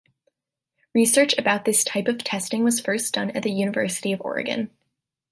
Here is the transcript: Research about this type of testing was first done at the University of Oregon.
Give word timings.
Research 0.95 1.37
about 1.37 1.65
this 1.65 1.83
type 1.83 2.07
of 2.07 2.17
testing 2.23 2.63
was 2.63 2.79
first 2.79 3.13
done 3.13 3.29
at 3.37 3.43
the 3.43 3.51
University 3.51 4.11
of 4.11 4.21
Oregon. 4.21 4.71